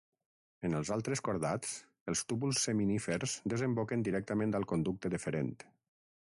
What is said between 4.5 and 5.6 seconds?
al conducte deferent.